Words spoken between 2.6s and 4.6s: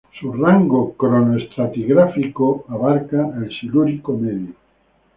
abarca el Silúrico medio.